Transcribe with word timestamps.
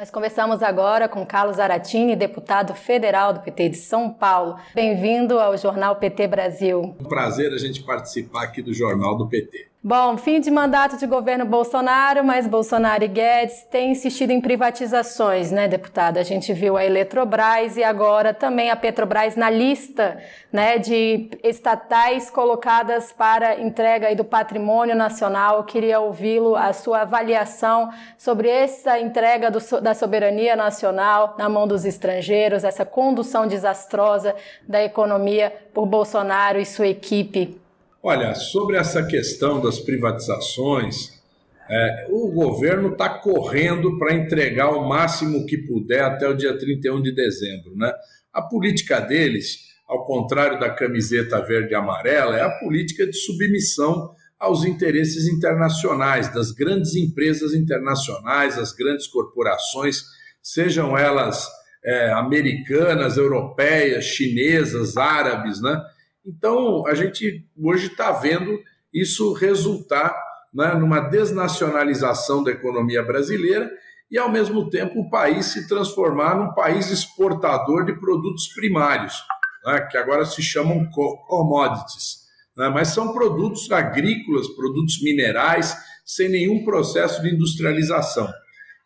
Nós 0.00 0.10
conversamos 0.10 0.62
agora 0.62 1.06
com 1.10 1.26
Carlos 1.26 1.58
Aratini, 1.58 2.16
deputado 2.16 2.74
federal 2.74 3.34
do 3.34 3.40
PT 3.40 3.68
de 3.68 3.76
São 3.76 4.10
Paulo. 4.10 4.56
Bem-vindo 4.74 5.38
ao 5.38 5.54
Jornal 5.58 5.96
PT 5.96 6.26
Brasil. 6.26 6.96
Um 6.98 7.04
prazer 7.04 7.52
a 7.52 7.58
gente 7.58 7.82
participar 7.82 8.44
aqui 8.44 8.62
do 8.62 8.72
Jornal 8.72 9.14
do 9.14 9.28
PT. 9.28 9.69
Bom, 9.82 10.18
fim 10.18 10.40
de 10.40 10.50
mandato 10.50 10.98
de 10.98 11.06
governo 11.06 11.46
Bolsonaro, 11.46 12.22
mas 12.22 12.46
Bolsonaro 12.46 13.02
e 13.02 13.08
Guedes 13.08 13.62
têm 13.62 13.92
insistido 13.92 14.30
em 14.30 14.38
privatizações, 14.38 15.50
né, 15.50 15.66
deputado? 15.66 16.18
A 16.18 16.22
gente 16.22 16.52
viu 16.52 16.76
a 16.76 16.84
Eletrobras 16.84 17.78
e 17.78 17.82
agora 17.82 18.34
também 18.34 18.70
a 18.70 18.76
Petrobras 18.76 19.36
na 19.36 19.48
lista, 19.48 20.18
né, 20.52 20.76
de 20.76 21.30
estatais 21.42 22.28
colocadas 22.28 23.10
para 23.10 23.58
entrega 23.58 24.14
do 24.14 24.22
patrimônio 24.22 24.94
nacional. 24.94 25.56
Eu 25.56 25.64
queria 25.64 25.98
ouvi-lo, 25.98 26.56
a 26.56 26.74
sua 26.74 27.00
avaliação 27.00 27.90
sobre 28.18 28.50
essa 28.50 29.00
entrega 29.00 29.50
do, 29.50 29.60
da 29.80 29.94
soberania 29.94 30.54
nacional 30.54 31.36
na 31.38 31.48
mão 31.48 31.66
dos 31.66 31.86
estrangeiros, 31.86 32.64
essa 32.64 32.84
condução 32.84 33.46
desastrosa 33.46 34.36
da 34.68 34.84
economia 34.84 35.50
por 35.72 35.86
Bolsonaro 35.86 36.58
e 36.58 36.66
sua 36.66 36.88
equipe. 36.88 37.58
Olha, 38.02 38.34
sobre 38.34 38.78
essa 38.78 39.02
questão 39.02 39.60
das 39.60 39.78
privatizações, 39.78 41.20
é, 41.68 42.06
o 42.08 42.32
governo 42.32 42.92
está 42.92 43.10
correndo 43.10 43.98
para 43.98 44.14
entregar 44.14 44.70
o 44.70 44.88
máximo 44.88 45.44
que 45.44 45.58
puder 45.58 46.02
até 46.02 46.26
o 46.26 46.34
dia 46.34 46.56
31 46.56 47.02
de 47.02 47.14
dezembro. 47.14 47.76
Né? 47.76 47.92
A 48.32 48.40
política 48.40 49.00
deles, 49.00 49.58
ao 49.86 50.06
contrário 50.06 50.58
da 50.58 50.70
camiseta 50.70 51.42
verde 51.42 51.72
e 51.72 51.74
amarela, 51.74 52.38
é 52.38 52.40
a 52.40 52.58
política 52.58 53.06
de 53.06 53.16
submissão 53.16 54.14
aos 54.38 54.64
interesses 54.64 55.28
internacionais, 55.28 56.32
das 56.32 56.52
grandes 56.52 56.96
empresas 56.96 57.52
internacionais, 57.52 58.56
as 58.56 58.72
grandes 58.72 59.06
corporações, 59.06 60.04
sejam 60.42 60.96
elas 60.96 61.46
é, 61.84 62.10
americanas, 62.12 63.18
europeias, 63.18 64.06
chinesas, 64.06 64.96
árabes, 64.96 65.60
né? 65.60 65.78
Então, 66.24 66.86
a 66.86 66.94
gente 66.94 67.46
hoje 67.56 67.86
está 67.86 68.12
vendo 68.12 68.58
isso 68.92 69.32
resultar 69.32 70.14
né, 70.52 70.74
numa 70.74 71.00
desnacionalização 71.00 72.42
da 72.42 72.50
economia 72.50 73.02
brasileira 73.02 73.70
e, 74.10 74.18
ao 74.18 74.30
mesmo 74.30 74.68
tempo, 74.68 75.00
o 75.00 75.10
país 75.10 75.46
se 75.46 75.68
transformar 75.68 76.36
num 76.36 76.52
país 76.52 76.90
exportador 76.90 77.84
de 77.84 77.98
produtos 77.98 78.48
primários, 78.48 79.14
né, 79.64 79.80
que 79.90 79.96
agora 79.96 80.24
se 80.24 80.42
chamam 80.42 80.88
commodities. 80.90 82.20
Né, 82.56 82.68
mas 82.68 82.88
são 82.88 83.12
produtos 83.12 83.70
agrícolas, 83.70 84.48
produtos 84.48 85.00
minerais, 85.02 85.76
sem 86.04 86.28
nenhum 86.28 86.64
processo 86.64 87.22
de 87.22 87.32
industrialização. 87.32 88.28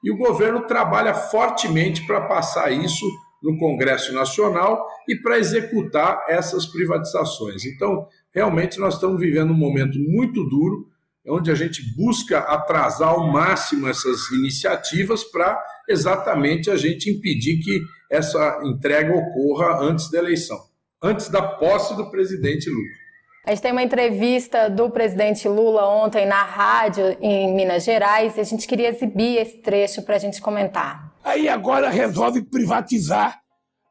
E 0.05 0.11
o 0.11 0.19
governo 0.19 0.67
trabalha 0.67 1.15
fortemente 1.15 2.07
para 2.07 2.21
passar 2.21 2.71
isso 2.71 3.07
no 3.45 3.59
Congresso 3.59 4.15
Nacional 4.15 4.89
e 5.07 5.15
para 5.15 5.39
executar 5.39 6.25
essas 6.27 6.65
privatizações. 6.65 7.67
Então, 7.67 8.09
realmente, 8.35 8.81
nós 8.81 8.95
estamos 8.95 9.21
vivendo 9.21 9.53
um 9.53 9.57
momento 9.57 9.99
muito 9.99 10.43
duro, 10.45 10.87
onde 11.29 11.51
a 11.51 11.55
gente 11.55 11.83
busca 11.95 12.39
atrasar 12.39 13.11
ao 13.11 13.31
máximo 13.31 13.87
essas 13.87 14.31
iniciativas 14.31 15.23
para 15.25 15.63
exatamente 15.87 16.71
a 16.71 16.77
gente 16.77 17.11
impedir 17.11 17.59
que 17.59 17.83
essa 18.11 18.61
entrega 18.65 19.15
ocorra 19.15 19.79
antes 19.79 20.11
da 20.11 20.19
eleição, 20.19 20.59
antes 21.03 21.29
da 21.29 21.43
posse 21.43 21.95
do 21.95 22.11
presidente 22.11 22.71
Lula. 22.71 23.05
A 23.47 23.51
gente 23.51 23.61
tem 23.61 23.73
uma 23.73 23.83
entrevista 23.83 24.71
do 24.71 24.89
presidente 24.89 25.47
Lula 25.47 25.87
ontem 25.87 26.25
na 26.25 26.43
rádio 26.43 27.15
em 27.21 27.55
Minas 27.55 27.85
Gerais 27.85 28.39
e 28.39 28.41
a 28.41 28.45
gente 28.45 28.67
queria 28.67 28.89
exibir 28.89 29.37
esse 29.37 29.59
trecho 29.59 30.03
para 30.03 30.17
a 30.17 30.19
gente 30.19 30.41
comentar. 30.41 31.14
Aí 31.25 31.49
agora 31.49 31.89
resolve 31.89 32.43
privatizar 32.43 33.41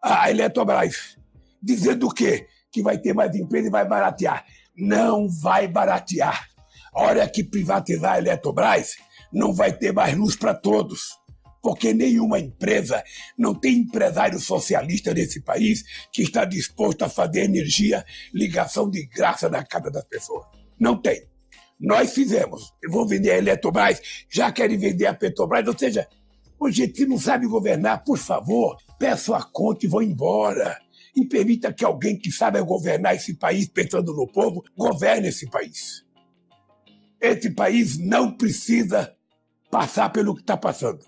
a 0.02 0.30
Eletrobras, 0.30 1.18
dizendo 1.62 2.08
o 2.08 2.14
quê? 2.14 2.48
Que 2.72 2.84
vai 2.84 2.98
ter 3.00 3.12
mais 3.14 3.36
empresa 3.36 3.68
e 3.68 3.72
vai 3.72 3.88
baratear. 3.88 4.46
Não 4.78 5.28
vai 5.28 5.68
baratear. 5.68 6.48
A 6.94 7.02
hora 7.02 7.28
que 7.28 7.44
privatizar 7.44 8.14
a 8.14 8.18
Eletrobras, 8.20 8.98
não 9.32 9.52
vai 9.52 9.74
ter 9.74 9.92
mais 9.92 10.16
luz 10.16 10.36
para 10.36 10.54
todos. 10.54 11.18
Porque 11.60 11.92
nenhuma 11.92 12.40
empresa, 12.40 13.04
não 13.36 13.56
tem 13.56 13.80
empresário 13.80 14.40
socialista 14.40 15.12
nesse 15.12 15.42
país 15.42 15.84
que 16.12 16.22
está 16.22 16.46
disposto 16.46 17.04
a 17.04 17.10
fazer 17.10 17.46
energia, 17.46 18.06
ligação 18.32 18.88
de 18.88 19.08
graça 19.08 19.50
na 19.50 19.66
casa 19.66 19.90
das 19.90 20.04
pessoas. 20.04 20.46
Não 20.80 21.02
tem. 21.02 21.26
Nós 21.80 22.14
fizemos. 22.14 22.74
Vou 22.90 23.08
vender 23.08 23.32
a 23.32 23.38
Eletrobras, 23.38 24.00
já 24.30 24.52
querem 24.52 24.78
vender 24.78 25.08
a 25.08 25.14
Petrobras, 25.14 25.68
ou 25.68 25.78
seja, 25.78 26.08
Ô, 26.64 26.72
gente, 26.72 26.96
se 26.96 27.06
não 27.06 27.20
sabe 27.20 27.46
governar, 27.46 28.06
por 28.06 28.18
favor, 28.18 28.78
peça 28.98 29.36
a 29.36 29.44
conta 29.44 29.86
e 29.86 29.90
vão 29.90 30.02
embora. 30.02 30.80
E 31.14 31.26
permita 31.26 31.74
que 31.74 31.84
alguém 31.84 32.18
que 32.18 32.32
sabe 32.32 32.62
governar 32.62 33.14
esse 33.14 33.34
país, 33.34 33.68
pensando 33.68 34.14
no 34.14 34.26
povo, 34.26 34.64
governe 34.78 35.28
esse 35.28 35.50
país. 35.50 36.06
Esse 37.20 37.50
país 37.50 37.98
não 37.98 38.32
precisa 38.32 39.14
passar 39.70 40.10
pelo 40.14 40.34
que 40.34 40.40
está 40.40 40.56
passando. 40.56 41.06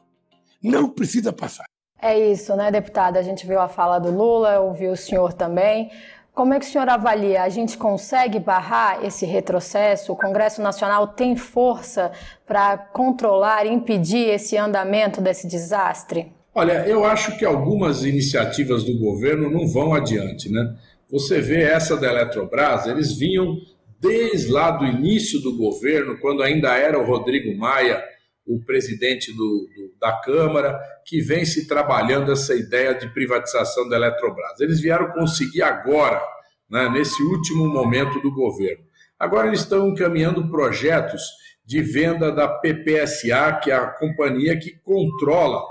Não 0.62 0.90
precisa 0.90 1.32
passar. 1.32 1.64
É 2.02 2.20
isso, 2.20 2.54
né, 2.58 2.70
deputada? 2.70 3.18
A 3.18 3.24
gente 3.24 3.48
viu 3.48 3.62
a 3.62 3.70
fala 3.70 3.98
do 3.98 4.12
Lula, 4.12 4.60
ouviu 4.60 4.92
o 4.92 4.98
senhor 4.98 5.32
também. 5.32 5.90
Como 6.36 6.54
é 6.54 6.60
que 6.60 6.66
o 6.66 6.70
senhor 6.70 6.90
avalia? 6.90 7.44
A 7.44 7.50
gente 7.50 7.78
consegue 7.78 8.40
barrar 8.40 9.06
esse 9.06 9.26
retrocesso? 9.26 10.12
O 10.12 10.18
Congresso 10.18 10.62
Nacional 10.62 11.08
tem 11.08 11.38
força 11.38 12.12
para 12.46 12.78
controlar 12.78 13.66
impedir 13.66 14.28
esse 14.28 14.58
andamento 14.58 15.22
desse 15.22 15.48
desastre? 15.48 16.34
Olha, 16.54 16.86
eu 16.86 17.06
acho 17.06 17.38
que 17.38 17.46
algumas 17.46 18.04
iniciativas 18.04 18.84
do 18.84 19.00
governo 19.00 19.50
não 19.50 19.66
vão 19.66 19.94
adiante, 19.94 20.52
né? 20.52 20.76
Você 21.10 21.40
vê 21.40 21.64
essa 21.64 21.96
da 21.96 22.08
Eletrobras, 22.08 22.86
eles 22.86 23.18
vinham 23.18 23.56
desde 24.02 24.52
lá 24.52 24.72
do 24.72 24.86
início 24.86 25.40
do 25.40 25.56
governo, 25.56 26.18
quando 26.20 26.44
ainda 26.44 26.76
era 26.76 27.00
o 27.00 27.06
Rodrigo 27.06 27.58
Maia 27.58 28.04
o 28.46 28.64
presidente 28.64 29.32
do, 29.34 29.68
do, 29.76 29.94
da 30.00 30.14
Câmara, 30.22 30.80
que 31.06 31.22
vem 31.22 31.46
se 31.46 31.68
trabalhando 31.68 32.32
essa 32.32 32.54
ideia 32.54 32.94
de 32.94 33.10
privatização 33.10 33.90
da 33.90 33.96
Eletrobras. 33.96 34.60
Eles 34.60 34.80
vieram 34.80 35.12
conseguir 35.12 35.64
agora, 35.64 36.22
né, 36.70 36.90
nesse 36.90 37.22
último 37.24 37.68
momento 37.68 38.20
do 38.22 38.32
governo. 38.32 38.84
Agora 39.20 39.48
eles 39.48 39.62
estão 39.62 39.90
encaminhando 39.90 40.50
projetos 40.50 41.22
de 41.66 41.82
venda 41.82 42.32
da 42.32 42.48
PPSA, 42.48 43.60
que 43.64 43.72
é 43.72 43.76
a 43.76 43.88
companhia 43.88 44.58
que 44.60 44.72
controla 44.84 45.64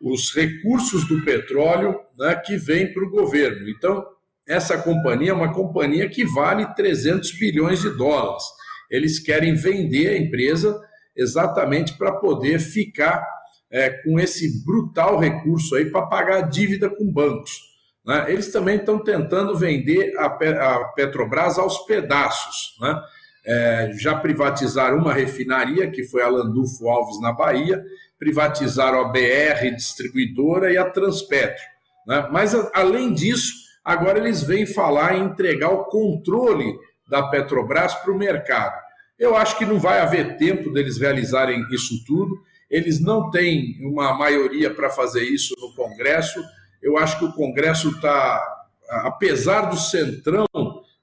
os 0.00 0.32
recursos 0.34 1.08
do 1.08 1.24
petróleo 1.24 1.98
né, 2.16 2.36
que 2.36 2.56
vem 2.56 2.92
para 2.92 3.04
o 3.04 3.10
governo. 3.10 3.68
Então, 3.68 4.04
essa 4.46 4.76
companhia 4.76 5.30
é 5.30 5.34
uma 5.34 5.52
companhia 5.52 6.08
que 6.08 6.24
vale 6.24 6.66
300 6.74 7.32
bilhões 7.38 7.80
de 7.80 7.90
dólares. 7.90 8.44
Eles 8.90 9.18
querem 9.18 9.54
vender 9.54 10.08
a 10.08 10.18
empresa 10.18 10.78
exatamente 11.16 11.96
para 11.96 12.12
poder 12.12 12.58
ficar 12.58 13.26
é, 13.70 13.90
com 13.90 14.20
esse 14.20 14.64
brutal 14.64 15.18
recurso 15.18 15.74
aí 15.74 15.86
para 15.86 16.06
pagar 16.06 16.36
a 16.36 16.46
dívida 16.46 16.88
com 16.88 17.10
bancos. 17.10 17.60
Né? 18.06 18.26
Eles 18.28 18.52
também 18.52 18.76
estão 18.76 18.98
tentando 19.02 19.56
vender 19.56 20.14
a, 20.18 20.26
a, 20.26 20.84
Petrobras 20.94 21.58
aos 21.58 21.78
pedaços. 21.86 22.76
Né? 22.80 23.02
É, 23.46 23.92
já 23.98 24.14
privatizaram 24.14 24.98
uma 24.98 25.12
refinaria, 25.12 25.90
que 25.90 26.04
foi 26.04 26.22
a 26.22 26.28
Landulfo 26.28 26.88
Alves, 26.88 27.20
na 27.20 27.32
Bahia, 27.32 27.84
privatizaram 28.18 29.00
a 29.00 29.08
BR 29.08 29.74
Distribuidora 29.74 30.72
e 30.72 30.78
a 30.78 30.88
Transpetro. 30.88 31.62
Né? 32.06 32.28
Mas, 32.30 32.54
a, 32.54 32.70
além 32.74 33.12
disso, 33.12 33.52
agora 33.84 34.18
eles 34.18 34.42
vêm 34.42 34.66
falar 34.66 35.16
em 35.16 35.24
entregar 35.24 35.70
o 35.70 35.84
controle 35.84 36.74
da 37.08 37.22
Petrobras 37.28 37.94
para 37.94 38.12
o 38.12 38.18
mercado. 38.18 38.83
Eu 39.18 39.36
acho 39.36 39.56
que 39.58 39.64
não 39.64 39.78
vai 39.78 40.00
haver 40.00 40.36
tempo 40.36 40.72
deles 40.72 40.98
realizarem 40.98 41.64
isso 41.70 42.04
tudo. 42.04 42.42
Eles 42.70 43.00
não 43.00 43.30
têm 43.30 43.78
uma 43.82 44.14
maioria 44.14 44.74
para 44.74 44.90
fazer 44.90 45.22
isso 45.22 45.54
no 45.60 45.74
Congresso. 45.74 46.42
Eu 46.82 46.98
acho 46.98 47.18
que 47.18 47.24
o 47.24 47.32
Congresso 47.32 47.90
está, 47.90 48.42
apesar 48.88 49.70
do 49.70 49.76
Centrão 49.76 50.46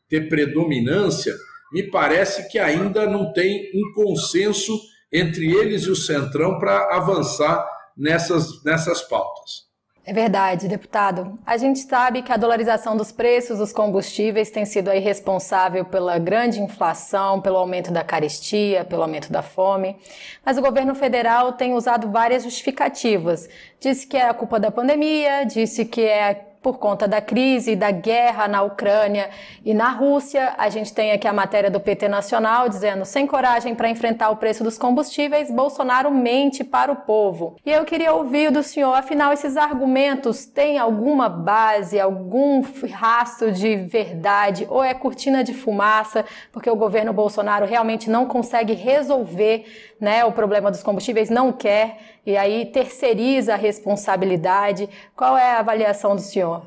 ter 0.09 0.27
predominância, 0.27 1.33
me 1.71 1.83
parece 1.83 2.49
que 2.49 2.59
ainda 2.59 3.05
não 3.05 3.31
tem 3.31 3.71
um 3.73 3.93
consenso 3.93 4.77
entre 5.11 5.49
eles 5.51 5.83
e 5.83 5.89
o 5.89 5.95
Centrão 5.95 6.59
para 6.59 6.95
avançar 6.95 7.65
nessas, 7.95 8.63
nessas 8.63 9.01
pautas. 9.01 9.70
É 10.03 10.11
verdade, 10.13 10.67
deputado. 10.67 11.37
A 11.45 11.57
gente 11.57 11.79
sabe 11.81 12.23
que 12.23 12.31
a 12.31 12.37
dolarização 12.37 12.97
dos 12.97 13.11
preços 13.11 13.59
dos 13.59 13.71
combustíveis 13.71 14.49
tem 14.49 14.65
sido 14.65 14.89
aí 14.89 14.99
responsável 14.99 15.85
pela 15.85 16.17
grande 16.17 16.59
inflação, 16.59 17.39
pelo 17.39 17.57
aumento 17.57 17.91
da 17.91 18.03
carestia, 18.03 18.83
pelo 18.83 19.03
aumento 19.03 19.31
da 19.31 19.43
fome. 19.43 19.95
Mas 20.43 20.57
o 20.57 20.61
governo 20.61 20.95
federal 20.95 21.53
tem 21.53 21.75
usado 21.75 22.09
várias 22.09 22.43
justificativas. 22.43 23.47
Disse 23.79 24.07
que 24.07 24.17
é 24.17 24.27
a 24.27 24.33
culpa 24.33 24.59
da 24.59 24.71
pandemia, 24.71 25.43
disse 25.45 25.85
que 25.85 26.01
é 26.01 26.50
por 26.61 26.77
conta 26.77 27.07
da 27.07 27.19
crise, 27.19 27.75
da 27.75 27.89
guerra 27.89 28.47
na 28.47 28.61
Ucrânia 28.61 29.29
e 29.65 29.73
na 29.73 29.89
Rússia. 29.89 30.53
A 30.57 30.69
gente 30.69 30.93
tem 30.93 31.11
aqui 31.11 31.27
a 31.27 31.33
matéria 31.33 31.71
do 31.71 31.79
PT 31.79 32.07
Nacional 32.07 32.69
dizendo: 32.69 33.03
sem 33.03 33.25
coragem 33.25 33.73
para 33.73 33.89
enfrentar 33.89 34.29
o 34.29 34.37
preço 34.37 34.63
dos 34.63 34.77
combustíveis, 34.77 35.49
Bolsonaro 35.51 36.11
mente 36.11 36.63
para 36.63 36.91
o 36.91 36.97
povo. 36.97 37.55
E 37.65 37.71
eu 37.71 37.83
queria 37.83 38.13
ouvir 38.13 38.51
do 38.51 38.61
senhor, 38.61 38.93
afinal, 38.93 39.33
esses 39.33 39.57
argumentos 39.57 40.45
têm 40.45 40.77
alguma 40.77 41.27
base, 41.27 41.99
algum 41.99 42.61
rastro 42.91 43.51
de 43.51 43.75
verdade 43.75 44.67
ou 44.69 44.83
é 44.83 44.93
cortina 44.93 45.43
de 45.43 45.53
fumaça, 45.53 46.23
porque 46.51 46.69
o 46.69 46.75
governo 46.75 47.11
Bolsonaro 47.11 47.65
realmente 47.65 48.09
não 48.09 48.25
consegue 48.25 48.73
resolver 48.73 49.65
né, 49.99 50.23
o 50.25 50.31
problema 50.31 50.69
dos 50.69 50.83
combustíveis, 50.83 51.29
não 51.29 51.51
quer 51.51 51.97
e 52.25 52.37
aí 52.37 52.65
terceiriza 52.65 53.53
a 53.53 53.57
responsabilidade. 53.57 54.87
Qual 55.15 55.37
é 55.37 55.53
a 55.53 55.59
avaliação 55.59 56.15
do 56.15 56.21
senhor? 56.21 56.63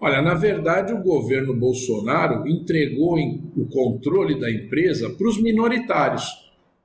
Olha, 0.00 0.22
na 0.22 0.34
verdade, 0.34 0.92
o 0.92 1.02
governo 1.02 1.52
Bolsonaro 1.52 2.46
entregou 2.46 3.18
o 3.18 3.66
controle 3.66 4.38
da 4.38 4.48
empresa 4.48 5.10
para 5.10 5.28
os 5.28 5.42
minoritários. 5.42 6.24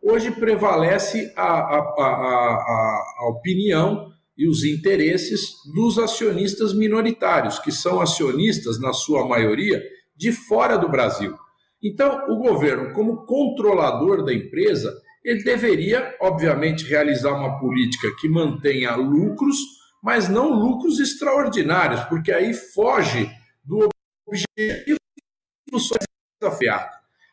Hoje 0.01 0.31
prevalece 0.31 1.31
a, 1.35 1.43
a, 1.43 1.77
a, 1.77 3.03
a, 3.19 3.29
opinião 3.29 4.11
e 4.35 4.49
os 4.49 4.63
interesses 4.63 5.51
dos 5.75 5.99
acionistas 5.99 6.73
minoritários, 6.73 7.59
que 7.59 7.71
são 7.71 8.01
acionistas, 8.01 8.79
na 8.81 8.91
sua 8.91 9.27
maioria, 9.27 9.81
de 10.17 10.31
fora 10.31 10.75
do 10.75 10.89
Brasil. 10.89 11.35
Então, 11.81 12.25
o 12.29 12.37
governo, 12.37 12.93
como 12.93 13.25
controlador 13.25 14.25
da 14.25 14.33
empresa, 14.33 14.91
ele 15.23 15.43
deveria, 15.43 16.15
obviamente, 16.19 16.85
realizar 16.85 17.31
uma 17.31 17.59
política 17.59 18.13
que 18.19 18.27
mantenha 18.27 18.95
lucros, 18.95 19.55
mas 20.03 20.27
não 20.27 20.51
lucros 20.51 20.99
extraordinários, 20.99 22.03
porque 22.05 22.31
aí 22.31 22.53
foge 22.53 23.31
do 23.63 23.87
objetivo 24.27 24.99
desafiado. 26.41 26.89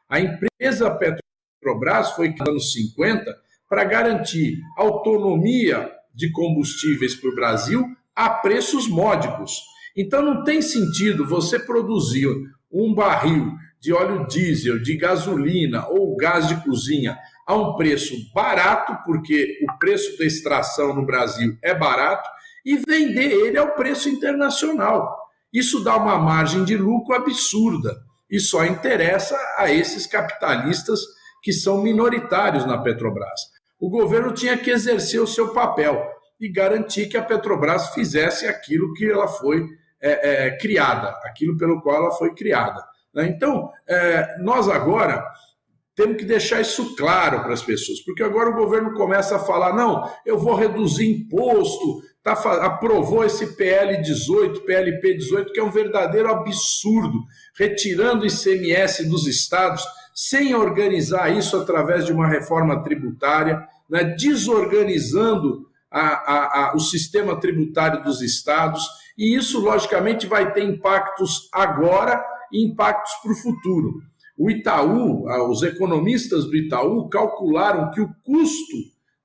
A 0.09 0.21
empresa 0.21 0.91
Petrobras 0.91 2.13
foi 2.13 2.31
nos 2.31 2.49
anos 2.49 2.73
50 2.73 3.37
para 3.69 3.85
garantir 3.85 4.61
autonomia 4.77 5.91
de 6.15 6.31
combustíveis 6.31 7.15
para 7.15 7.31
o 7.31 7.35
Brasil 7.35 7.85
a 8.15 8.31
preços 8.31 8.89
módicos. 8.89 9.61
Então 9.97 10.23
não 10.23 10.45
tem 10.45 10.63
sentido 10.63 11.27
você 11.27 11.59
produzir 11.59 12.29
um 12.71 12.95
barril 12.95 13.53
de 13.81 13.93
óleo 13.93 14.27
diesel, 14.27 14.81
de 14.81 14.97
gasolina 14.97 15.89
ou 15.89 16.17
gás 16.17 16.49
de 16.49 16.63
cozinha 16.63 17.17
a 17.51 17.55
um 17.57 17.75
preço 17.75 18.15
barato, 18.33 18.97
porque 19.05 19.59
o 19.69 19.79
preço 19.79 20.17
da 20.17 20.25
extração 20.25 20.95
no 20.95 21.05
Brasil 21.05 21.59
é 21.61 21.75
barato, 21.75 22.29
e 22.65 22.77
vender 22.77 23.33
ele 23.33 23.59
ao 23.59 23.75
preço 23.75 24.09
internacional. 24.09 25.19
Isso 25.53 25.83
dá 25.83 25.97
uma 25.97 26.17
margem 26.17 26.65
de 26.65 26.77
lucro 26.77 27.13
absurda 27.13 27.97
e 28.31 28.39
só 28.39 28.65
interessa 28.65 29.37
a 29.57 29.69
esses 29.69 30.07
capitalistas 30.07 31.01
que 31.43 31.53
são 31.53 31.83
minoritários 31.83 32.65
na 32.65 32.79
Petrobras. 32.79 33.41
O 33.81 33.91
governo 33.91 34.33
tinha 34.33 34.57
que 34.57 34.71
exercer 34.71 35.21
o 35.21 35.27
seu 35.27 35.53
papel 35.53 36.07
e 36.41 36.49
garantir 36.49 37.09
que 37.09 37.17
a 37.17 37.23
Petrobras 37.23 37.93
fizesse 37.93 38.47
aquilo 38.47 38.93
que 38.95 39.11
ela 39.11 39.27
foi 39.27 39.67
é, 40.01 40.47
é, 40.47 40.57
criada, 40.57 41.19
aquilo 41.25 41.57
pelo 41.57 41.83
qual 41.83 41.97
ela 41.97 42.13
foi 42.13 42.33
criada. 42.33 42.85
Né? 43.13 43.27
Então, 43.27 43.73
é, 43.89 44.39
nós 44.39 44.69
agora 44.69 45.27
temos 46.01 46.17
que 46.17 46.25
deixar 46.25 46.63
isso 46.63 46.97
claro 46.97 47.43
para 47.43 47.53
as 47.53 47.63
pessoas, 47.63 48.01
porque 48.01 48.23
agora 48.23 48.49
o 48.49 48.57
governo 48.57 48.95
começa 48.95 49.37
a 49.37 49.41
falar: 49.41 49.75
não, 49.75 50.11
eu 50.25 50.39
vou 50.39 50.55
reduzir 50.55 51.11
imposto, 51.11 52.03
tá, 52.23 52.33
aprovou 52.65 53.23
esse 53.23 53.55
PL 53.55 54.01
18, 54.01 54.63
PLP 54.63 55.15
18, 55.19 55.53
que 55.53 55.61
é 55.61 55.63
um 55.63 55.71
verdadeiro 55.71 56.31
absurdo, 56.31 57.19
retirando 57.55 58.25
ICMS 58.25 59.11
dos 59.11 59.27
estados, 59.27 59.85
sem 60.15 60.55
organizar 60.55 61.29
isso 61.37 61.57
através 61.59 62.07
de 62.07 62.13
uma 62.13 62.27
reforma 62.27 62.83
tributária, 62.83 63.63
né, 63.89 64.03
desorganizando 64.03 65.67
a, 65.91 66.01
a, 66.01 66.71
a, 66.71 66.75
o 66.75 66.81
sistema 66.81 67.39
tributário 67.39 68.03
dos 68.03 68.23
estados, 68.23 68.83
e 69.19 69.37
isso, 69.37 69.61
logicamente, 69.61 70.27
vai 70.27 70.51
ter 70.51 70.65
impactos 70.65 71.51
agora 71.53 72.25
e 72.51 72.67
impactos 72.67 73.13
para 73.23 73.33
o 73.33 73.37
futuro. 73.37 74.10
O 74.43 74.51
Itaú, 74.51 75.27
os 75.51 75.63
economistas 75.63 76.47
do 76.47 76.57
Itaú 76.57 77.11
calcularam 77.11 77.91
que 77.91 78.01
o 78.01 78.09
custo 78.25 78.77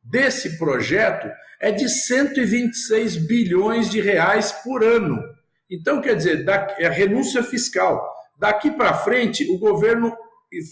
desse 0.04 0.58
projeto 0.58 1.30
é 1.62 1.72
de 1.72 1.88
126 1.88 3.26
bilhões 3.26 3.90
de 3.90 4.02
reais 4.02 4.52
por 4.52 4.84
ano. 4.84 5.24
Então, 5.72 6.02
quer 6.02 6.18
dizer, 6.18 6.46
é 6.78 6.90
renúncia 6.90 7.42
fiscal. 7.42 8.06
Daqui 8.38 8.70
para 8.70 8.94
frente, 8.94 9.50
o 9.50 9.58
governo 9.58 10.14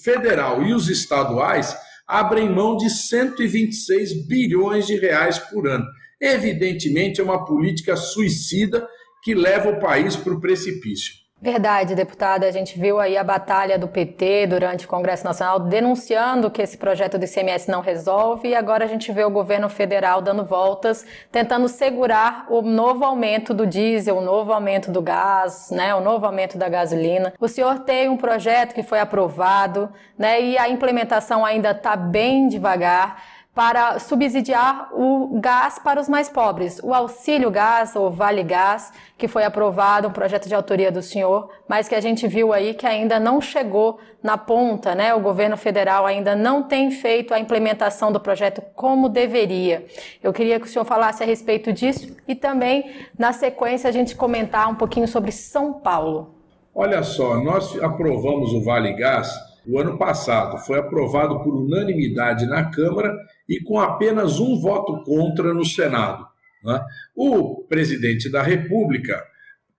federal 0.04 0.62
e 0.62 0.74
os 0.74 0.90
estaduais 0.90 1.74
abrem 2.06 2.50
mão 2.50 2.76
de 2.76 2.90
126 2.90 4.28
bilhões 4.28 4.86
de 4.86 4.98
reais 4.98 5.40
por 5.40 5.70
ano. 5.70 5.86
Evidentemente, 6.20 7.22
é 7.22 7.24
uma 7.24 7.46
política 7.46 7.96
suicida 7.96 8.86
que 9.24 9.34
leva 9.34 9.70
o 9.70 9.80
país 9.80 10.18
para 10.18 10.34
o 10.34 10.42
precipício. 10.42 11.23
Verdade, 11.44 11.94
deputada. 11.94 12.48
A 12.48 12.52
gente 12.52 12.80
viu 12.80 13.02
aí 13.02 13.18
a 13.18 13.24
batalha 13.24 13.78
do 13.78 13.86
PT 13.86 14.48
durante 14.48 14.86
o 14.86 14.88
Congresso 14.88 15.26
Nacional 15.26 15.60
denunciando 15.60 16.50
que 16.50 16.62
esse 16.62 16.78
projeto 16.78 17.18
do 17.18 17.26
ICMS 17.26 17.70
não 17.70 17.82
resolve 17.82 18.48
e 18.48 18.56
agora 18.56 18.86
a 18.86 18.88
gente 18.88 19.12
vê 19.12 19.26
o 19.26 19.30
governo 19.30 19.68
federal 19.68 20.22
dando 20.22 20.46
voltas, 20.46 21.06
tentando 21.30 21.68
segurar 21.68 22.46
o 22.50 22.62
novo 22.62 23.04
aumento 23.04 23.54
do 23.54 23.68
diesel, 23.68 24.20
o 24.20 24.22
novo 24.22 24.54
aumento 24.54 24.90
do 24.90 25.02
gás, 25.02 25.70
né, 25.70 25.94
o 25.94 26.00
novo 26.00 26.26
aumento 26.26 26.58
da 26.58 26.70
gasolina. 26.70 27.34
O 27.38 27.50
senhor 27.50 27.80
tem 27.80 28.08
um 28.08 28.16
projeto 28.16 28.74
que 28.74 28.82
foi 28.82 29.02
aprovado, 29.02 29.92
né, 30.18 30.42
e 30.42 30.58
a 30.58 30.70
implementação 30.70 31.44
ainda 31.44 31.72
está 31.72 31.98
bem 31.98 32.48
devagar 32.48 33.22
para 33.54 34.00
subsidiar 34.00 34.90
o 34.94 35.40
gás 35.40 35.78
para 35.78 36.02
os 36.02 36.10
mais 36.10 36.28
pobres. 36.28 36.80
O 36.84 36.92
auxílio 36.92 37.52
gás 37.52 37.96
ou 37.96 38.10
vale 38.10 38.42
gás, 38.44 38.92
que 39.16 39.28
foi 39.28 39.44
aprovado, 39.44 40.08
um 40.08 40.12
projeto 40.12 40.48
de 40.48 40.56
autoria 40.56 40.92
do 40.92 41.04
senhor, 41.04 41.50
mas 41.68 41.88
que 41.88 41.94
a 41.94 42.02
gente 42.02 42.28
viu 42.28 42.52
aí 42.52 42.74
que 42.74 42.88
ainda 42.88 43.20
não 43.20 43.40
chegou 43.40 44.00
na 44.24 44.38
ponta, 44.40 44.96
né? 44.96 45.14
O 45.14 45.20
governo 45.20 45.56
federal 45.56 46.06
ainda 46.06 46.36
não 46.36 46.64
tem 46.64 46.90
feito 46.90 47.32
a 47.32 47.40
implementação 47.40 48.12
do 48.12 48.20
projeto 48.20 48.62
como 48.76 49.08
deveria. 49.08 49.86
Eu 50.24 50.34
queria 50.34 50.60
que 50.60 50.66
o 50.66 50.70
senhor 50.70 50.86
falasse 50.86 51.22
a 51.22 51.26
respeito 51.26 51.72
disso 51.72 52.16
e 52.28 52.34
também, 52.34 52.92
na 53.18 53.32
sequência, 53.34 53.88
a 53.88 53.94
gente 53.94 54.16
comentar 54.16 54.68
um 54.68 54.76
pouquinho 54.76 55.08
sobre 55.08 55.32
São 55.32 55.74
Paulo. 55.74 56.34
Olha 56.74 57.04
só, 57.04 57.36
nós 57.36 57.80
aprovamos 57.84 58.52
o 58.52 58.64
Vale 58.64 58.94
Gás 58.94 59.32
o 59.68 59.80
ano 59.80 59.98
passado. 59.98 60.58
Foi 60.58 60.80
aprovado 60.80 61.40
por 61.42 61.54
unanimidade 61.54 62.48
na 62.48 62.66
Câmara 62.72 63.16
e 63.48 63.60
com 63.62 63.80
apenas 63.80 64.40
um 64.40 64.60
voto 64.60 65.04
contra 65.04 65.54
no 65.54 65.66
Senado. 65.66 66.26
Né? 66.64 66.82
O 67.16 67.64
presidente 67.68 68.30
da 68.30 68.42
República, 68.42 69.24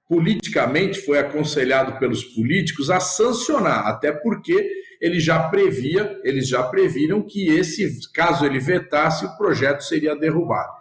politicamente, 0.08 1.00
foi 1.00 1.18
aconselhado 1.18 1.98
pelos 1.98 2.24
políticos 2.24 2.90
a 2.90 3.00
sancionar, 3.00 3.86
até 3.86 4.12
porque 4.12 4.70
ele 5.00 5.20
já 5.20 5.48
previa, 5.48 6.18
eles 6.24 6.48
já 6.48 6.62
previram 6.62 7.22
que 7.22 7.48
esse, 7.48 8.10
caso 8.12 8.46
ele 8.46 8.58
vetasse, 8.58 9.24
o 9.24 9.36
projeto 9.36 9.82
seria 9.82 10.16
derrubado. 10.16 10.72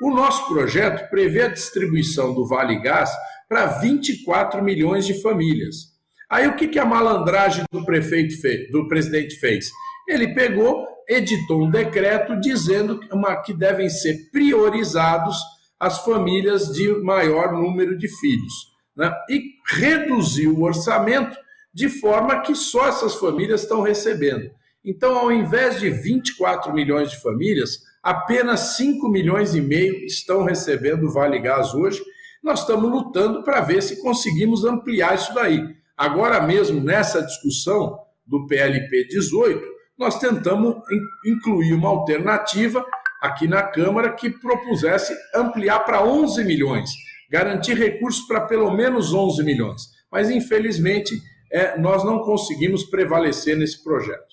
O 0.00 0.10
nosso 0.10 0.46
projeto 0.48 1.08
prevê 1.10 1.42
a 1.42 1.48
distribuição 1.48 2.34
do 2.34 2.46
Vale 2.46 2.80
Gás 2.80 3.10
para 3.48 3.66
24 3.66 4.62
milhões 4.62 5.06
de 5.06 5.20
famílias. 5.20 5.92
Aí 6.28 6.48
o 6.48 6.56
que, 6.56 6.66
que 6.66 6.78
a 6.78 6.84
malandragem 6.84 7.64
do 7.70 7.84
prefeito 7.84 8.40
fez, 8.40 8.70
do 8.70 8.88
presidente 8.88 9.36
fez? 9.36 9.70
Ele 10.08 10.34
pegou, 10.34 10.86
editou 11.08 11.64
um 11.64 11.70
decreto 11.70 12.38
dizendo 12.40 13.00
que 13.44 13.52
devem 13.54 13.88
ser 13.88 14.30
priorizados 14.30 15.36
as 15.78 15.98
famílias 16.04 16.66
de 16.72 16.88
maior 17.02 17.52
número 17.52 17.96
de 17.98 18.08
filhos. 18.08 18.52
Né? 18.96 19.12
E 19.28 19.42
reduziu 19.66 20.54
o 20.54 20.62
orçamento 20.62 21.36
de 21.74 21.88
forma 21.88 22.40
que 22.40 22.54
só 22.54 22.88
essas 22.88 23.14
famílias 23.14 23.62
estão 23.62 23.80
recebendo. 23.80 24.50
Então, 24.84 25.16
ao 25.16 25.32
invés 25.32 25.80
de 25.80 25.90
24 25.90 26.72
milhões 26.72 27.10
de 27.10 27.20
famílias, 27.20 27.78
apenas 28.02 28.76
5 28.76 29.08
milhões 29.08 29.54
e 29.54 29.60
meio 29.60 30.04
estão 30.04 30.44
recebendo 30.44 31.06
o 31.06 31.12
Vale 31.12 31.38
Gás 31.38 31.72
hoje. 31.72 32.02
Nós 32.42 32.60
estamos 32.60 32.90
lutando 32.90 33.42
para 33.42 33.60
ver 33.60 33.82
se 33.82 34.02
conseguimos 34.02 34.64
ampliar 34.64 35.14
isso 35.14 35.32
daí. 35.34 35.64
Agora 35.96 36.40
mesmo, 36.40 36.80
nessa 36.80 37.22
discussão 37.22 37.98
do 38.26 38.46
PLP 38.46 39.06
18, 39.08 39.71
nós 39.98 40.18
tentamos 40.18 40.76
incluir 41.24 41.74
uma 41.74 41.88
alternativa 41.88 42.84
aqui 43.20 43.46
na 43.46 43.62
Câmara 43.62 44.12
que 44.12 44.30
propusesse 44.30 45.14
ampliar 45.34 45.80
para 45.80 46.04
11 46.04 46.44
milhões, 46.44 46.90
garantir 47.30 47.74
recursos 47.74 48.26
para 48.26 48.40
pelo 48.42 48.70
menos 48.70 49.12
11 49.14 49.44
milhões. 49.44 49.82
Mas, 50.10 50.30
infelizmente, 50.30 51.14
é, 51.52 51.78
nós 51.78 52.04
não 52.04 52.20
conseguimos 52.20 52.84
prevalecer 52.84 53.56
nesse 53.56 53.82
projeto. 53.82 54.32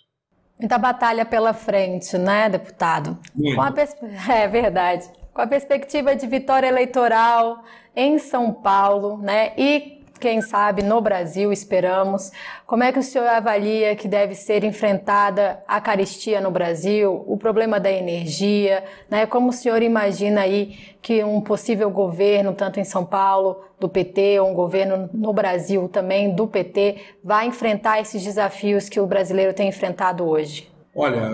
Muita 0.59 0.77
batalha 0.77 1.23
pela 1.25 1.53
frente, 1.53 2.17
né, 2.17 2.49
deputado? 2.49 3.17
Muito. 3.33 3.57
É 4.29 4.47
verdade. 4.47 5.09
Com 5.33 5.39
com 5.39 5.43
a 5.43 5.47
perspectiva 5.47 6.13
de 6.17 6.27
vitória 6.27 6.67
eleitoral 6.67 7.63
em 7.95 8.19
São 8.19 8.51
Paulo, 8.51 9.17
né? 9.17 9.53
E 9.57 9.98
quem 10.19 10.41
sabe 10.41 10.83
no 10.83 11.01
Brasil, 11.01 11.51
esperamos. 11.51 12.31
Como 12.67 12.83
é 12.83 12.91
que 12.91 12.99
o 12.99 13.03
senhor 13.03 13.27
avalia 13.27 13.95
que 13.95 14.07
deve 14.07 14.35
ser 14.35 14.63
enfrentada 14.63 15.63
a 15.67 15.79
caristia 15.79 16.41
no 16.41 16.51
Brasil, 16.51 17.23
o 17.25 17.37
problema 17.37 17.79
da 17.79 17.91
energia, 17.91 18.83
né? 19.09 19.25
Como 19.25 19.49
o 19.49 19.53
senhor 19.53 19.81
imagina 19.81 20.41
aí 20.41 20.77
que 21.01 21.23
um 21.23 21.41
possível 21.41 21.89
governo, 21.89 22.53
tanto 22.53 22.79
em 22.79 22.83
São 22.83 23.05
Paulo, 23.05 23.63
do 23.79 23.87
PT, 23.87 24.39
ou 24.39 24.51
um 24.51 24.53
governo 24.53 25.09
no 25.13 25.31
Brasil 25.31 25.87
também 25.87 26.35
do 26.35 26.45
PT, 26.45 26.97
vai 27.23 27.47
enfrentar 27.47 28.01
esses 28.01 28.21
desafios 28.23 28.89
que 28.89 28.99
o 28.99 29.07
brasileiro 29.07 29.53
tem 29.53 29.69
enfrentado 29.69 30.27
hoje? 30.27 30.69
Olha, 30.93 31.31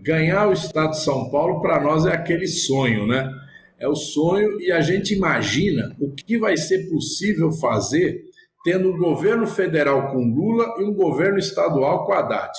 ganhar 0.00 0.48
o 0.48 0.52
estado 0.52 0.90
de 0.90 1.00
São 1.00 1.28
Paulo 1.28 1.60
para 1.60 1.80
nós 1.80 2.06
é 2.06 2.12
aquele 2.12 2.46
sonho, 2.46 3.06
né? 3.06 3.28
É 3.80 3.88
o 3.88 3.94
sonho 3.94 4.60
e 4.60 4.72
a 4.72 4.80
gente 4.80 5.14
imagina 5.14 5.94
o 6.00 6.10
que 6.10 6.36
vai 6.36 6.56
ser 6.56 6.88
possível 6.88 7.52
fazer 7.52 8.27
tendo 8.68 8.92
um 8.92 8.98
governo 8.98 9.46
federal 9.46 10.12
com 10.12 10.18
Lula 10.18 10.74
e 10.78 10.84
um 10.84 10.92
governo 10.92 11.38
estadual 11.38 12.04
com 12.04 12.12
Haddad. 12.12 12.52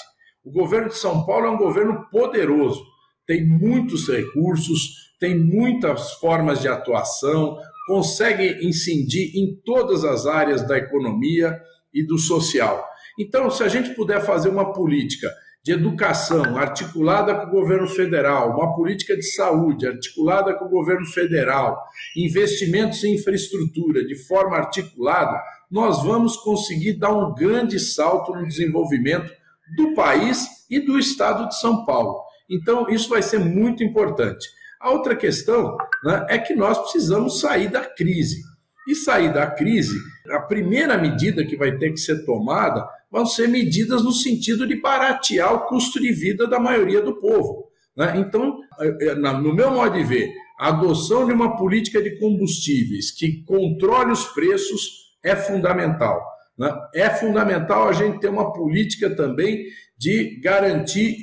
O 0.43 0.51
governo 0.51 0.87
de 0.89 0.97
São 0.97 1.23
Paulo 1.23 1.45
é 1.45 1.51
um 1.51 1.57
governo 1.57 2.09
poderoso, 2.09 2.83
tem 3.27 3.45
muitos 3.45 4.07
recursos, 4.07 5.13
tem 5.19 5.37
muitas 5.37 6.13
formas 6.13 6.61
de 6.61 6.67
atuação, 6.67 7.59
consegue 7.85 8.65
incidir 8.67 9.37
em 9.37 9.61
todas 9.63 10.03
as 10.03 10.25
áreas 10.25 10.67
da 10.67 10.79
economia 10.79 11.61
e 11.93 12.03
do 12.03 12.17
social. 12.17 12.83
Então, 13.19 13.51
se 13.51 13.61
a 13.61 13.67
gente 13.67 13.93
puder 13.93 14.19
fazer 14.19 14.49
uma 14.49 14.73
política 14.73 15.29
de 15.63 15.73
educação 15.73 16.57
articulada 16.57 17.35
com 17.35 17.47
o 17.47 17.61
governo 17.61 17.87
federal, 17.87 18.57
uma 18.57 18.73
política 18.73 19.15
de 19.15 19.29
saúde 19.31 19.85
articulada 19.85 20.55
com 20.55 20.65
o 20.65 20.69
governo 20.69 21.05
federal, 21.05 21.77
investimentos 22.17 23.03
em 23.03 23.13
infraestrutura 23.13 24.03
de 24.03 24.15
forma 24.25 24.57
articulada, 24.57 25.39
nós 25.69 26.03
vamos 26.03 26.35
conseguir 26.37 26.93
dar 26.93 27.13
um 27.13 27.33
grande 27.33 27.79
salto 27.79 28.33
no 28.33 28.47
desenvolvimento 28.47 29.31
do 29.77 29.93
país 29.93 30.47
e 30.69 30.79
do 30.79 30.97
estado 30.97 31.47
de 31.47 31.59
São 31.59 31.85
Paulo. 31.85 32.21
Então, 32.49 32.89
isso 32.89 33.09
vai 33.09 33.21
ser 33.21 33.39
muito 33.39 33.83
importante. 33.83 34.47
A 34.79 34.91
outra 34.91 35.15
questão 35.15 35.77
né, 36.03 36.25
é 36.29 36.37
que 36.37 36.55
nós 36.55 36.77
precisamos 36.79 37.39
sair 37.39 37.69
da 37.69 37.81
crise. 37.81 38.41
E 38.87 38.95
sair 38.95 39.31
da 39.31 39.45
crise, 39.45 39.95
a 40.31 40.39
primeira 40.39 40.97
medida 40.97 41.45
que 41.45 41.55
vai 41.55 41.77
ter 41.77 41.91
que 41.91 41.99
ser 41.99 42.25
tomada 42.25 42.87
vão 43.11 43.25
ser 43.25 43.47
medidas 43.47 44.03
no 44.03 44.11
sentido 44.11 44.65
de 44.65 44.79
baratear 44.81 45.53
o 45.53 45.67
custo 45.67 45.99
de 45.99 46.11
vida 46.11 46.47
da 46.47 46.59
maioria 46.59 47.01
do 47.01 47.19
povo. 47.19 47.69
Né? 47.95 48.15
Então, 48.17 48.59
é, 48.79 49.09
é, 49.09 49.15
no 49.15 49.53
meu 49.53 49.69
modo 49.71 49.95
de 49.95 50.03
ver, 50.03 50.31
a 50.59 50.69
adoção 50.69 51.27
de 51.27 51.33
uma 51.33 51.55
política 51.55 52.01
de 52.01 52.17
combustíveis 52.19 53.11
que 53.11 53.43
controle 53.43 54.11
os 54.11 54.25
preços 54.25 55.08
é 55.23 55.35
fundamental. 55.35 56.21
Né? 56.57 56.71
É 56.93 57.09
fundamental 57.09 57.87
a 57.87 57.93
gente 57.93 58.19
ter 58.19 58.29
uma 58.29 58.51
política 58.51 59.15
também 59.15 59.65
de 59.97 60.39
garantir 60.41 61.17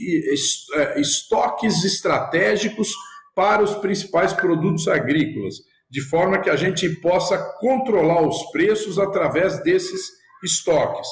é, 0.75 1.01
estoques 1.01 1.85
estratégicos 1.85 2.93
para 3.35 3.63
os 3.63 3.75
principais 3.75 4.33
produtos 4.33 4.89
agrícolas, 4.89 5.57
de 5.91 6.01
forma 6.01 6.41
que 6.41 6.49
a 6.49 6.57
gente 6.57 6.89
possa 7.01 7.39
controlar 7.61 8.27
os 8.27 8.51
preços 8.51 8.99
através 8.99 9.63
desses 9.63 10.01
estoques. 10.43 11.07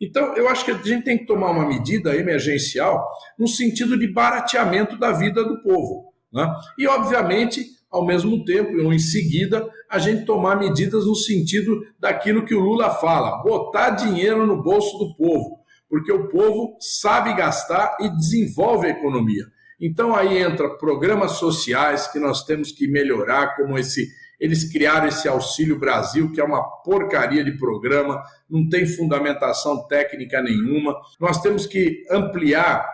Então, 0.00 0.36
eu 0.36 0.48
acho 0.48 0.64
que 0.64 0.70
a 0.70 0.76
gente 0.76 1.04
tem 1.04 1.18
que 1.18 1.26
tomar 1.26 1.50
uma 1.50 1.66
medida 1.66 2.16
emergencial 2.16 3.08
no 3.38 3.48
sentido 3.48 3.98
de 3.98 4.06
barateamento 4.06 4.98
da 4.98 5.12
vida 5.12 5.44
do 5.44 5.62
povo. 5.62 6.12
Né? 6.32 6.52
E, 6.78 6.86
obviamente, 6.86 7.64
ao 7.94 8.04
mesmo 8.04 8.44
tempo, 8.44 8.76
ou 8.82 8.92
em 8.92 8.98
seguida, 8.98 9.70
a 9.88 10.00
gente 10.00 10.24
tomar 10.24 10.58
medidas 10.58 11.06
no 11.06 11.14
sentido 11.14 11.80
daquilo 11.96 12.44
que 12.44 12.54
o 12.54 12.58
Lula 12.58 12.90
fala: 12.90 13.40
botar 13.40 13.90
dinheiro 13.90 14.44
no 14.44 14.60
bolso 14.60 14.98
do 14.98 15.14
povo, 15.14 15.60
porque 15.88 16.10
o 16.10 16.26
povo 16.28 16.76
sabe 16.80 17.32
gastar 17.34 17.96
e 18.00 18.08
desenvolve 18.08 18.88
a 18.88 18.90
economia. 18.90 19.44
Então, 19.80 20.12
aí 20.12 20.38
entra 20.38 20.76
programas 20.76 21.32
sociais 21.32 22.08
que 22.08 22.18
nós 22.18 22.44
temos 22.44 22.72
que 22.72 22.88
melhorar, 22.88 23.54
como 23.54 23.78
esse 23.78 24.08
eles 24.40 24.70
criaram 24.70 25.06
esse 25.06 25.28
Auxílio 25.28 25.78
Brasil, 25.78 26.30
que 26.32 26.40
é 26.40 26.44
uma 26.44 26.62
porcaria 26.82 27.44
de 27.44 27.56
programa, 27.56 28.20
não 28.50 28.68
tem 28.68 28.84
fundamentação 28.84 29.86
técnica 29.86 30.42
nenhuma. 30.42 30.94
Nós 31.20 31.40
temos 31.40 31.66
que 31.66 32.04
ampliar 32.10 32.84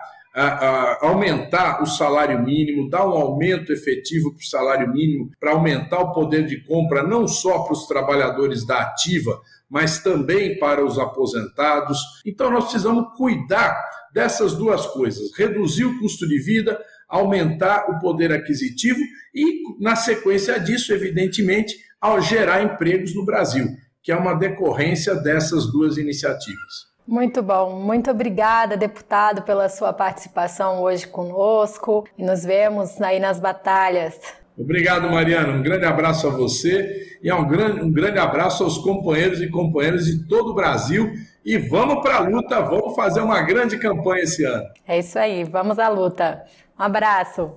aumentar 1.01 1.81
o 1.81 1.85
salário 1.85 2.41
mínimo, 2.41 2.89
dar 2.89 3.05
um 3.05 3.11
aumento 3.11 3.71
efetivo 3.71 4.33
para 4.33 4.41
o 4.41 4.45
salário 4.45 4.91
mínimo, 4.91 5.29
para 5.39 5.51
aumentar 5.51 5.99
o 5.99 6.13
poder 6.13 6.45
de 6.45 6.63
compra 6.65 7.03
não 7.03 7.27
só 7.27 7.63
para 7.63 7.73
os 7.73 7.87
trabalhadores 7.87 8.65
da 8.65 8.81
ativa, 8.81 9.41
mas 9.69 9.99
também 10.03 10.57
para 10.57 10.83
os 10.85 10.97
aposentados. 10.97 11.99
Então 12.25 12.49
nós 12.49 12.65
precisamos 12.65 13.15
cuidar 13.17 13.75
dessas 14.13 14.53
duas 14.53 14.85
coisas: 14.87 15.35
reduzir 15.37 15.85
o 15.85 15.99
custo 15.99 16.27
de 16.27 16.39
vida, 16.39 16.79
aumentar 17.07 17.89
o 17.89 17.99
poder 17.99 18.31
aquisitivo 18.31 18.99
e, 19.35 19.63
na 19.79 19.95
sequência 19.95 20.59
disso, 20.59 20.93
evidentemente, 20.93 21.75
ao 21.99 22.21
gerar 22.21 22.63
empregos 22.63 23.13
no 23.13 23.25
Brasil, 23.25 23.67
que 24.01 24.11
é 24.11 24.15
uma 24.15 24.33
decorrência 24.33 25.13
dessas 25.15 25.71
duas 25.71 25.97
iniciativas. 25.97 26.90
Muito 27.11 27.43
bom, 27.43 27.77
muito 27.77 28.09
obrigada, 28.09 28.77
deputado, 28.77 29.41
pela 29.41 29.67
sua 29.67 29.91
participação 29.91 30.81
hoje 30.81 31.05
conosco 31.05 32.07
e 32.17 32.23
nos 32.23 32.45
vemos 32.45 33.01
aí 33.01 33.19
nas 33.19 33.37
batalhas. 33.37 34.17
Obrigado, 34.57 35.09
Mariana. 35.09 35.51
Um 35.51 35.61
grande 35.61 35.83
abraço 35.83 36.25
a 36.25 36.29
você 36.29 37.19
e 37.21 37.29
um 37.29 37.45
grande, 37.45 37.81
um 37.81 37.91
grande 37.91 38.17
abraço 38.17 38.63
aos 38.63 38.77
companheiros 38.77 39.41
e 39.41 39.49
companheiras 39.49 40.05
de 40.05 40.25
todo 40.25 40.51
o 40.51 40.53
Brasil. 40.53 41.11
E 41.43 41.57
vamos 41.57 42.01
para 42.01 42.15
a 42.15 42.19
luta, 42.21 42.61
vamos 42.61 42.95
fazer 42.95 43.19
uma 43.19 43.41
grande 43.41 43.77
campanha 43.77 44.23
esse 44.23 44.45
ano. 44.45 44.69
É 44.87 44.99
isso 44.99 45.19
aí, 45.19 45.43
vamos 45.43 45.79
à 45.79 45.89
luta. 45.89 46.45
Um 46.79 46.83
abraço. 46.83 47.51